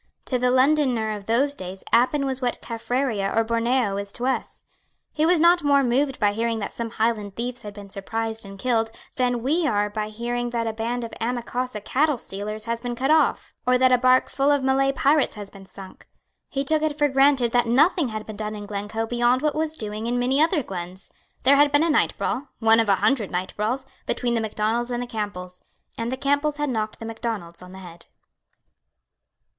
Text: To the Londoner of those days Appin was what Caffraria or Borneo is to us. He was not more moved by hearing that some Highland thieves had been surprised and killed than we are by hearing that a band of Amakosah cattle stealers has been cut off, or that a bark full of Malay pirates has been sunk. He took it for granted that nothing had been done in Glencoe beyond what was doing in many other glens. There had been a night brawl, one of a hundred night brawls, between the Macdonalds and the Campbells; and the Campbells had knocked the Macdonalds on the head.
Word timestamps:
To 0.25 0.39
the 0.39 0.49
Londoner 0.49 1.11
of 1.11 1.27
those 1.27 1.53
days 1.53 1.83
Appin 1.93 2.25
was 2.25 2.41
what 2.41 2.59
Caffraria 2.59 3.31
or 3.35 3.43
Borneo 3.43 3.97
is 3.97 4.11
to 4.13 4.25
us. 4.25 4.65
He 5.11 5.27
was 5.27 5.39
not 5.39 5.61
more 5.61 5.83
moved 5.83 6.19
by 6.19 6.31
hearing 6.33 6.57
that 6.57 6.73
some 6.73 6.89
Highland 6.89 7.35
thieves 7.35 7.61
had 7.61 7.75
been 7.75 7.91
surprised 7.91 8.43
and 8.43 8.57
killed 8.57 8.89
than 9.17 9.43
we 9.43 9.67
are 9.67 9.91
by 9.91 10.09
hearing 10.09 10.49
that 10.49 10.65
a 10.65 10.73
band 10.73 11.03
of 11.03 11.13
Amakosah 11.21 11.81
cattle 11.85 12.17
stealers 12.17 12.65
has 12.65 12.81
been 12.81 12.95
cut 12.95 13.11
off, 13.11 13.53
or 13.67 13.77
that 13.77 13.91
a 13.91 13.97
bark 13.99 14.27
full 14.27 14.51
of 14.51 14.63
Malay 14.63 14.91
pirates 14.91 15.35
has 15.35 15.51
been 15.51 15.67
sunk. 15.67 16.07
He 16.49 16.63
took 16.65 16.81
it 16.81 16.97
for 16.97 17.07
granted 17.07 17.51
that 17.51 17.67
nothing 17.67 18.07
had 18.07 18.25
been 18.25 18.37
done 18.37 18.55
in 18.55 18.65
Glencoe 18.65 19.05
beyond 19.05 19.43
what 19.43 19.53
was 19.53 19.75
doing 19.75 20.07
in 20.07 20.17
many 20.17 20.41
other 20.41 20.63
glens. 20.63 21.11
There 21.43 21.57
had 21.57 21.71
been 21.71 21.83
a 21.83 21.91
night 21.91 22.17
brawl, 22.17 22.47
one 22.57 22.79
of 22.79 22.89
a 22.89 22.95
hundred 22.95 23.29
night 23.29 23.53
brawls, 23.55 23.85
between 24.07 24.33
the 24.33 24.41
Macdonalds 24.41 24.89
and 24.89 25.03
the 25.03 25.05
Campbells; 25.05 25.61
and 25.95 26.11
the 26.11 26.17
Campbells 26.17 26.57
had 26.57 26.71
knocked 26.71 26.97
the 26.97 27.05
Macdonalds 27.05 27.61
on 27.61 27.71
the 27.71 27.77
head. 27.77 28.07